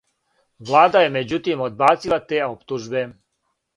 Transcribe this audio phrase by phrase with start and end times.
[0.69, 3.05] Влада је међутим одбацила те оптужбе.